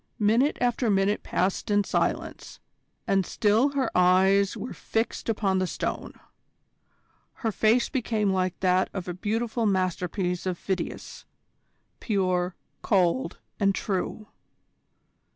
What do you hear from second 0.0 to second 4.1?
Minute after minute passed in silence, and still her